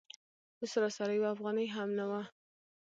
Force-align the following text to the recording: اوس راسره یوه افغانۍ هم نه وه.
اوس 0.59 0.73
راسره 0.81 1.13
یوه 1.17 1.29
افغانۍ 1.35 1.67
هم 1.75 1.89
نه 1.99 2.05
وه. 2.09 2.21